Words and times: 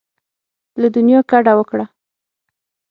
له 0.81 0.87
دنیا 0.95 1.19
کډه 1.29 1.53
وکړه. 1.57 1.85